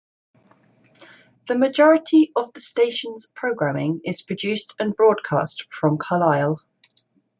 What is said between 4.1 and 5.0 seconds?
produced and